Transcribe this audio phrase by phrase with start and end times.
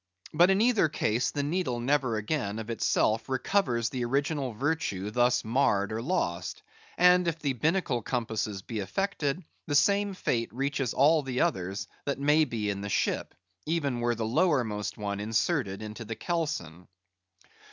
[0.33, 5.43] But in either case, the needle never again, of itself, recovers the original virtue thus
[5.45, 6.63] marred or lost;
[6.97, 12.17] and if the binnacle compasses be affected, the same fate reaches all the others that
[12.19, 13.35] may be in the ship;
[13.67, 16.87] even were the lowermost one inserted into the kelson.